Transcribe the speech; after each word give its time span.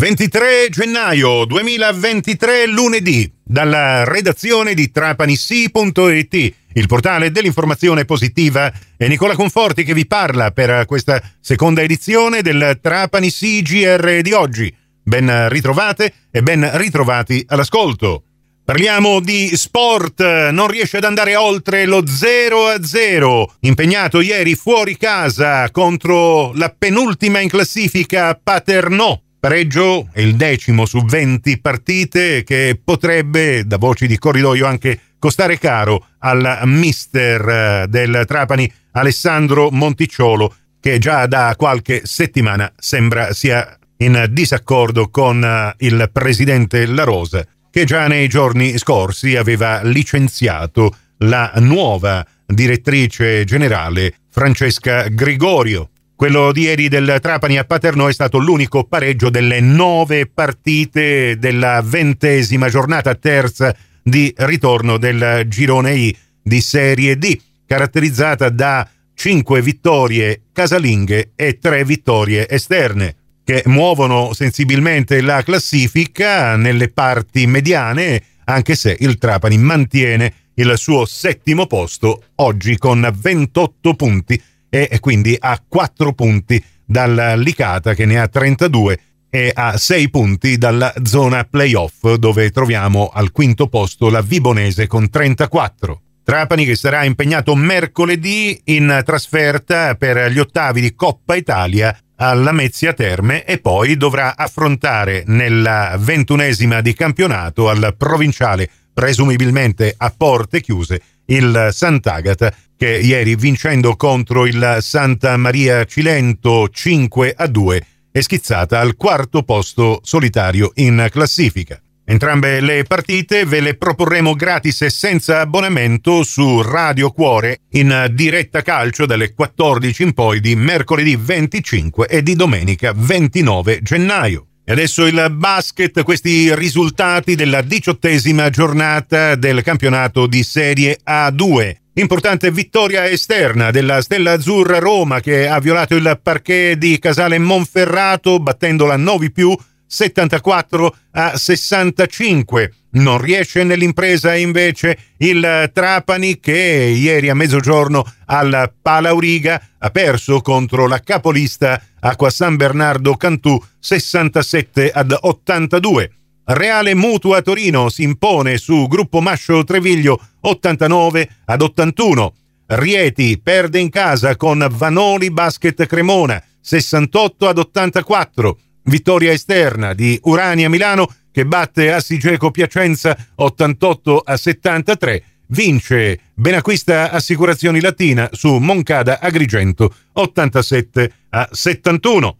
23 0.00 0.68
gennaio 0.70 1.44
2023 1.44 2.66
lunedì 2.68 3.30
dalla 3.44 4.02
redazione 4.04 4.72
di 4.72 4.90
trapanissi.it 4.90 6.54
il 6.72 6.86
portale 6.86 7.30
dell'informazione 7.30 8.06
positiva 8.06 8.72
è 8.96 9.06
Nicola 9.08 9.34
Conforti 9.34 9.84
che 9.84 9.92
vi 9.92 10.06
parla 10.06 10.52
per 10.52 10.86
questa 10.86 11.20
seconda 11.38 11.82
edizione 11.82 12.40
del 12.40 12.78
Trapani 12.80 13.30
CGR 13.30 14.22
di 14.22 14.32
oggi. 14.32 14.74
Ben 15.02 15.50
ritrovate 15.50 16.14
e 16.30 16.42
ben 16.42 16.78
ritrovati 16.78 17.44
all'ascolto. 17.48 18.22
Parliamo 18.64 19.20
di 19.20 19.54
sport, 19.54 20.22
non 20.48 20.68
riesce 20.68 20.96
ad 20.96 21.04
andare 21.04 21.36
oltre 21.36 21.84
lo 21.84 22.02
0-0, 22.02 23.44
impegnato 23.60 24.22
ieri 24.22 24.54
fuori 24.54 24.96
casa 24.96 25.70
contro 25.70 26.54
la 26.54 26.74
penultima 26.74 27.40
in 27.40 27.50
classifica 27.50 28.34
Paternò. 28.42 29.20
Pareggio 29.40 30.10
è 30.12 30.20
il 30.20 30.36
decimo 30.36 30.84
su 30.84 31.02
20 31.02 31.60
partite 31.60 32.44
che 32.44 32.78
potrebbe, 32.84 33.66
da 33.66 33.78
voci 33.78 34.06
di 34.06 34.18
corridoio, 34.18 34.66
anche 34.66 35.00
costare 35.18 35.58
caro 35.58 36.08
al 36.18 36.60
mister 36.64 37.48
eh, 37.48 37.86
del 37.88 38.24
Trapani 38.26 38.70
Alessandro 38.92 39.70
Monticciolo 39.70 40.54
che 40.78 40.98
già 40.98 41.26
da 41.26 41.54
qualche 41.56 42.02
settimana 42.04 42.70
sembra 42.76 43.32
sia 43.32 43.78
in 43.96 44.26
disaccordo 44.28 45.08
con 45.08 45.42
eh, 45.42 45.74
il 45.86 46.10
presidente 46.12 46.84
La 46.84 47.04
Rosa 47.04 47.42
che 47.70 47.84
già 47.86 48.08
nei 48.08 48.28
giorni 48.28 48.76
scorsi 48.76 49.36
aveva 49.36 49.80
licenziato 49.82 50.94
la 51.18 51.50
nuova 51.60 52.26
direttrice 52.44 53.44
generale 53.44 54.16
Francesca 54.28 55.08
Gregorio. 55.08 55.88
Quello 56.20 56.52
di 56.52 56.64
ieri 56.64 56.88
del 56.88 57.16
Trapani 57.18 57.56
a 57.56 57.64
Paternò 57.64 58.06
è 58.06 58.12
stato 58.12 58.36
l'unico 58.36 58.84
pareggio 58.84 59.30
delle 59.30 59.60
nove 59.60 60.26
partite 60.26 61.38
della 61.38 61.80
ventesima 61.82 62.68
giornata 62.68 63.14
terza 63.14 63.74
di 64.02 64.30
ritorno 64.36 64.98
del 64.98 65.44
girone 65.48 65.94
I 65.94 66.14
di 66.42 66.60
Serie 66.60 67.16
D, 67.16 67.40
caratterizzata 67.64 68.50
da 68.50 68.86
5 69.14 69.62
vittorie 69.62 70.42
casalinghe 70.52 71.30
e 71.34 71.58
3 71.58 71.84
vittorie 71.86 72.46
esterne, 72.46 73.16
che 73.42 73.62
muovono 73.64 74.34
sensibilmente 74.34 75.22
la 75.22 75.42
classifica 75.42 76.54
nelle 76.54 76.90
parti 76.90 77.46
mediane, 77.46 78.22
anche 78.44 78.74
se 78.74 78.94
il 79.00 79.16
Trapani 79.16 79.56
mantiene 79.56 80.34
il 80.56 80.70
suo 80.76 81.06
settimo 81.06 81.66
posto 81.66 82.24
oggi 82.34 82.76
con 82.76 83.10
28 83.10 83.94
punti 83.94 84.42
e 84.70 84.98
quindi 85.00 85.36
a 85.38 85.60
4 85.66 86.12
punti 86.14 86.62
dal 86.84 87.34
Licata 87.36 87.94
che 87.94 88.06
ne 88.06 88.18
ha 88.18 88.28
32 88.28 89.00
e 89.30 89.52
a 89.54 89.76
6 89.76 90.10
punti 90.10 90.58
dalla 90.58 90.92
zona 91.04 91.44
playoff 91.44 92.14
dove 92.14 92.50
troviamo 92.50 93.10
al 93.12 93.30
quinto 93.30 93.68
posto 93.68 94.10
la 94.10 94.22
Vibonese 94.22 94.86
con 94.86 95.08
34. 95.08 96.00
Trapani 96.24 96.64
che 96.64 96.76
sarà 96.76 97.04
impegnato 97.04 97.54
mercoledì 97.54 98.60
in 98.64 99.02
trasferta 99.04 99.94
per 99.94 100.30
gli 100.30 100.38
ottavi 100.38 100.80
di 100.80 100.94
Coppa 100.94 101.34
Italia 101.34 101.96
alla 102.16 102.52
Mezzia 102.52 102.92
Terme 102.92 103.44
e 103.44 103.58
poi 103.58 103.96
dovrà 103.96 104.36
affrontare 104.36 105.22
nella 105.26 105.96
ventunesima 105.98 106.80
di 106.80 106.92
campionato 106.92 107.68
al 107.68 107.94
provinciale, 107.96 108.68
presumibilmente 108.92 109.94
a 109.96 110.12
porte 110.16 110.60
chiuse, 110.60 111.00
il 111.26 111.68
Sant'Agata 111.70 112.52
che 112.76 112.98
ieri 112.98 113.36
vincendo 113.36 113.94
contro 113.94 114.46
il 114.46 114.78
Santa 114.80 115.36
Maria 115.36 115.84
Cilento 115.84 116.68
5 116.68 117.34
a 117.36 117.46
2 117.46 117.86
è 118.10 118.20
schizzata 118.20 118.80
al 118.80 118.96
quarto 118.96 119.42
posto 119.42 120.00
solitario 120.02 120.72
in 120.76 121.06
classifica. 121.10 121.80
Entrambe 122.10 122.60
le 122.60 122.82
partite 122.82 123.44
ve 123.44 123.60
le 123.60 123.76
proporremo 123.76 124.34
gratis 124.34 124.82
e 124.82 124.90
senza 124.90 125.38
abbonamento 125.38 126.24
su 126.24 126.60
Radio 126.60 127.12
Cuore 127.12 127.60
in 127.72 128.10
diretta 128.12 128.62
calcio 128.62 129.06
dalle 129.06 129.32
14 129.32 130.02
in 130.02 130.12
poi 130.12 130.40
di 130.40 130.56
mercoledì 130.56 131.14
25 131.14 132.08
e 132.08 132.22
di 132.22 132.34
domenica 132.34 132.92
29 132.96 133.80
gennaio. 133.82 134.49
E 134.64 134.72
adesso 134.72 135.06
il 135.06 135.26
basket, 135.32 136.02
questi 136.02 136.54
risultati 136.54 137.34
della 137.34 137.62
diciottesima 137.62 138.50
giornata 138.50 139.34
del 139.34 139.62
campionato 139.62 140.26
di 140.26 140.42
Serie 140.42 140.98
A2. 141.04 141.76
Importante 141.94 142.50
vittoria 142.52 143.08
esterna 143.08 143.70
della 143.70 144.00
Stella 144.00 144.32
Azzurra 144.32 144.78
Roma 144.78 145.20
che 145.20 145.48
ha 145.48 145.58
violato 145.58 145.96
il 145.96 146.20
parquet 146.22 146.78
di 146.78 146.98
Casale 146.98 147.38
Monferrato 147.38 148.38
battendola 148.38 148.96
9 148.96 149.30
più 149.30 149.56
74 149.92 150.96
a 151.12 151.36
65. 151.36 152.72
Non 152.90 153.20
riesce 153.20 153.64
nell'impresa 153.64 154.36
invece 154.36 154.96
il 155.18 155.70
Trapani 155.72 156.38
che 156.38 156.94
ieri 156.96 157.28
a 157.28 157.34
mezzogiorno 157.34 158.04
al 158.26 158.72
Palauriga 158.80 159.60
ha 159.78 159.90
perso 159.90 160.40
contro 160.42 160.86
la 160.86 161.00
capolista 161.00 161.82
Acqua 161.98 162.30
San 162.30 162.54
Bernardo 162.54 163.16
Cantù 163.16 163.60
67 163.80 164.90
ad 164.92 165.16
82. 165.20 166.10
Reale 166.44 166.94
Mutua 166.94 167.42
Torino 167.42 167.88
si 167.88 168.04
impone 168.04 168.58
su 168.58 168.86
Gruppo 168.86 169.20
Mascio 169.20 169.64
Treviglio 169.64 170.20
89 170.40 171.28
ad 171.46 171.62
81. 171.62 172.34
Rieti 172.66 173.40
perde 173.42 173.80
in 173.80 173.90
casa 173.90 174.36
con 174.36 174.64
Vanoli 174.70 175.32
Basket 175.32 175.84
Cremona 175.86 176.40
68 176.60 177.48
ad 177.48 177.58
84. 177.58 178.58
Vittoria 178.84 179.32
esterna 179.32 179.92
di 179.94 180.18
Urania 180.24 180.68
Milano 180.68 181.08
che 181.32 181.46
batte 181.46 181.92
Assigeco 181.92 182.50
Piacenza 182.50 183.16
88 183.34 184.18
a 184.18 184.36
73. 184.36 185.22
Vince 185.48 186.18
Benacquista 186.34 187.10
Assicurazioni 187.10 187.80
Latina 187.80 188.28
su 188.32 188.56
Moncada 188.58 189.18
Agrigento 189.20 189.92
87 190.12 191.12
a 191.30 191.48
71. 191.50 192.36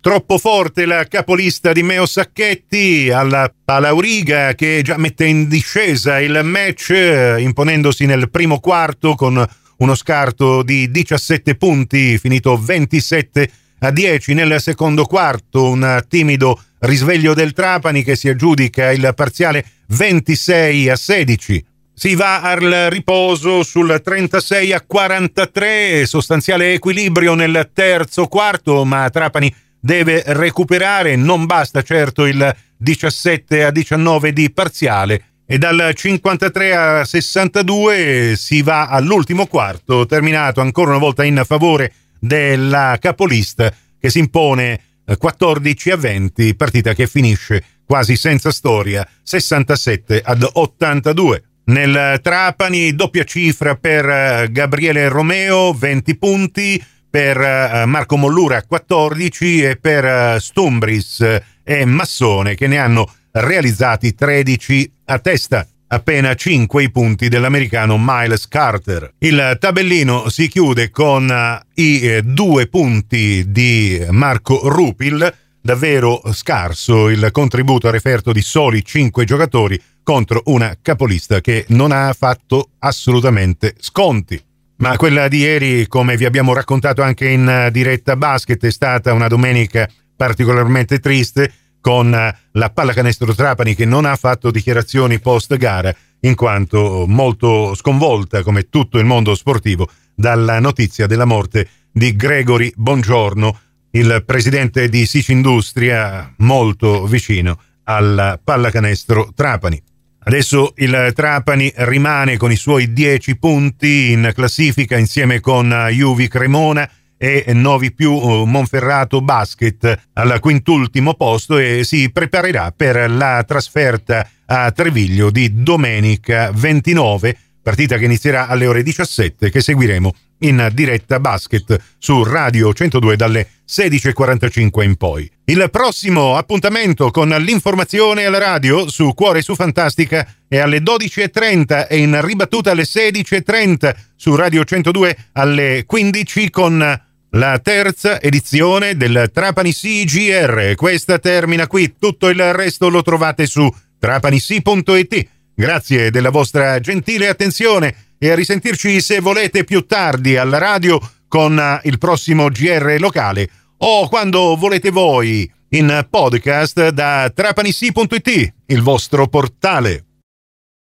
Troppo 0.00 0.36
forte 0.36 0.84
la 0.84 1.06
capolista 1.06 1.72
di 1.72 1.82
Meo 1.82 2.04
Sacchetti 2.04 3.10
alla 3.10 3.50
Palauriga 3.64 4.54
che 4.54 4.82
già 4.82 4.98
mette 4.98 5.24
in 5.24 5.48
discesa 5.48 6.20
il 6.20 6.40
match 6.44 6.90
imponendosi 7.38 8.04
nel 8.04 8.28
primo 8.30 8.60
quarto 8.60 9.14
con 9.14 9.42
uno 9.76 9.94
scarto 9.94 10.62
di 10.62 10.90
17 10.90 11.54
punti 11.56 12.18
finito 12.18 12.56
27 12.58 13.42
a 13.42 13.50
10 13.78 14.34
nel 14.34 14.60
secondo 14.60 15.04
quarto 15.04 15.68
un 15.68 16.04
timido 16.08 16.62
risveglio 16.80 17.34
del 17.34 17.52
Trapani 17.52 18.02
che 18.02 18.16
si 18.16 18.28
aggiudica 18.28 18.92
il 18.92 19.12
parziale 19.14 19.64
26 19.88 20.88
a 20.88 20.96
16 20.96 21.64
si 21.94 22.14
va 22.14 22.40
al 22.40 22.88
riposo 22.90 23.62
sul 23.62 24.00
36 24.02 24.72
a 24.72 24.80
43 24.80 26.06
sostanziale 26.06 26.72
equilibrio 26.72 27.34
nel 27.34 27.70
terzo 27.72 28.26
quarto 28.26 28.84
ma 28.84 29.08
Trapani 29.10 29.54
deve 29.84 30.22
recuperare, 30.26 31.14
non 31.14 31.44
basta 31.44 31.82
certo 31.82 32.24
il 32.24 32.56
17 32.78 33.64
a 33.64 33.70
19 33.70 34.32
di 34.32 34.50
parziale. 34.50 35.24
E 35.46 35.58
dal 35.58 35.92
53 35.94 36.74
a 36.74 37.04
62 37.04 38.32
si 38.34 38.62
va 38.62 38.86
all'ultimo 38.86 39.46
quarto, 39.46 40.06
terminato 40.06 40.62
ancora 40.62 40.90
una 40.90 40.98
volta 40.98 41.22
in 41.22 41.42
favore 41.44 41.92
della 42.24 42.96
capolista 42.98 43.72
che 43.98 44.08
si 44.08 44.18
impone 44.18 44.80
14 45.18 45.90
a 45.90 45.96
20, 45.96 46.54
partita 46.54 46.94
che 46.94 47.06
finisce 47.06 47.62
quasi 47.84 48.16
senza 48.16 48.50
storia, 48.50 49.06
67 49.22 50.22
ad 50.24 50.48
82. 50.50 51.42
Nel 51.66 52.20
Trapani 52.22 52.94
doppia 52.94 53.24
cifra 53.24 53.76
per 53.76 54.50
Gabriele 54.50 55.08
Romeo, 55.08 55.72
20 55.72 56.16
punti, 56.16 56.82
per 57.10 57.36
uh, 57.38 57.86
Marco 57.86 58.16
Mollura 58.16 58.62
14 58.62 59.62
e 59.62 59.76
per 59.76 60.40
Stumbris 60.40 61.40
e 61.62 61.84
Massone 61.84 62.54
che 62.54 62.66
ne 62.66 62.78
hanno 62.78 63.08
realizzati 63.32 64.14
13 64.14 64.92
a 65.04 65.18
testa. 65.18 65.66
Appena 65.88 66.34
5 66.34 66.82
i 66.82 66.90
punti 66.90 67.28
dell'americano 67.28 67.96
Miles 67.98 68.48
Carter. 68.48 69.12
Il 69.18 69.56
tabellino 69.60 70.28
si 70.28 70.48
chiude 70.48 70.90
con 70.90 71.28
uh, 71.28 71.80
i 71.80 72.20
due 72.24 72.66
punti 72.66 73.44
di 73.50 74.04
Marco 74.10 74.68
Rupil, 74.68 75.32
davvero 75.60 76.22
scarso 76.32 77.08
il 77.08 77.28
contributo 77.30 77.88
a 77.88 77.90
referto 77.90 78.32
di 78.32 78.42
soli 78.42 78.84
5 78.84 79.24
giocatori 79.24 79.80
contro 80.02 80.42
una 80.46 80.76
capolista 80.80 81.40
che 81.40 81.64
non 81.68 81.92
ha 81.92 82.12
fatto 82.12 82.70
assolutamente 82.80 83.74
sconti. 83.78 84.42
Ma 84.76 84.96
quella 84.96 85.28
di 85.28 85.38
ieri, 85.38 85.86
come 85.86 86.16
vi 86.16 86.24
abbiamo 86.24 86.52
raccontato 86.52 87.02
anche 87.02 87.28
in 87.28 87.48
eh, 87.48 87.70
diretta 87.70 88.16
basket, 88.16 88.64
è 88.64 88.70
stata 88.70 89.12
una 89.12 89.28
domenica 89.28 89.88
particolarmente 90.16 90.98
triste 90.98 91.52
con 91.84 92.14
eh, 92.14 92.34
la 92.52 92.70
pallacanestro 92.70 93.34
Trapani 93.34 93.74
che 93.74 93.84
non 93.84 94.06
ha 94.06 94.16
fatto 94.16 94.50
dichiarazioni 94.50 95.20
post 95.20 95.54
gara 95.58 95.94
in 96.20 96.34
quanto 96.34 97.04
molto 97.06 97.74
sconvolta 97.74 98.42
come 98.42 98.70
tutto 98.70 98.98
il 98.98 99.04
mondo 99.04 99.34
sportivo 99.34 99.86
dalla 100.14 100.60
notizia 100.60 101.06
della 101.06 101.26
morte 101.26 101.68
di 101.92 102.16
Gregory 102.16 102.72
Bongiorno 102.74 103.58
il 103.90 104.22
presidente 104.24 104.88
di 104.88 105.04
Sicindustria, 105.04 106.32
molto 106.38 107.04
vicino 107.04 107.58
al 107.84 108.40
pallacanestro 108.42 109.32
Trapani. 109.34 109.80
Adesso 110.20 110.72
il 110.76 111.12
Trapani 111.14 111.70
rimane 111.76 112.38
con 112.38 112.50
i 112.50 112.56
suoi 112.56 112.94
10 112.94 113.36
punti 113.36 114.10
in 114.10 114.32
classifica 114.34 114.96
insieme 114.96 115.38
con 115.40 115.68
Juvi 115.90 116.28
Cremona 116.28 116.88
e 117.16 117.44
Novi 117.52 117.92
più 117.92 118.12
uh, 118.12 118.44
Monferrato 118.44 119.20
Basket 119.20 120.08
al 120.14 120.40
quintultimo 120.40 121.14
posto 121.14 121.58
e 121.58 121.84
si 121.84 122.10
preparerà 122.10 122.72
per 122.76 123.10
la 123.10 123.44
trasferta 123.46 124.28
a 124.46 124.70
Treviglio 124.72 125.30
di 125.30 125.62
domenica 125.62 126.50
29, 126.52 127.36
partita 127.62 127.96
che 127.96 128.04
inizierà 128.04 128.48
alle 128.48 128.66
ore 128.66 128.82
17 128.82 129.50
che 129.50 129.60
seguiremo 129.60 130.12
in 130.44 130.70
diretta 130.72 131.20
basket 131.20 131.78
su 131.98 132.22
Radio 132.22 132.72
102 132.72 133.16
dalle 133.16 133.48
16.45 133.68 134.82
in 134.82 134.96
poi. 134.96 135.30
Il 135.46 135.68
prossimo 135.70 136.36
appuntamento 136.36 137.10
con 137.10 137.28
l'informazione 137.28 138.24
alla 138.24 138.38
radio 138.38 138.88
su 138.88 139.12
Cuore 139.14 139.42
su 139.42 139.54
Fantastica 139.54 140.26
è 140.48 140.58
alle 140.58 140.78
12.30 140.78 141.86
e 141.88 141.98
in 141.98 142.20
ribattuta 142.22 142.70
alle 142.70 142.84
16.30 142.84 143.94
su 144.16 144.34
Radio 144.34 144.64
102 144.64 145.16
alle 145.32 145.84
15 145.86 146.50
con 146.50 147.02
la 147.30 147.58
terza 147.58 148.20
edizione 148.20 148.96
del 148.96 149.30
Trapani 149.32 149.72
CGR. 149.72 150.74
Questa 150.76 151.18
termina 151.18 151.66
qui, 151.66 151.94
tutto 151.98 152.28
il 152.28 152.52
resto 152.52 152.88
lo 152.88 153.02
trovate 153.02 153.46
su 153.46 153.68
trapanisi.it. 153.98 155.28
Grazie 155.56 156.10
della 156.10 156.30
vostra 156.30 156.78
gentile 156.80 157.28
attenzione 157.28 157.94
e 158.24 158.30
a 158.30 158.34
risentirci 158.34 159.02
se 159.02 159.20
volete 159.20 159.64
più 159.64 159.84
tardi 159.84 160.38
alla 160.38 160.56
radio 160.56 160.98
con 161.28 161.58
eh, 161.58 161.80
il 161.82 161.98
prossimo 161.98 162.48
GR 162.48 162.96
locale 162.98 163.50
o 163.76 164.08
quando 164.08 164.56
volete 164.56 164.88
voi 164.88 165.50
in 165.70 166.06
podcast 166.08 166.88
da 166.88 167.30
trapanisi.it, 167.34 168.54
il 168.64 168.80
vostro 168.80 169.26
portale. 169.26 170.13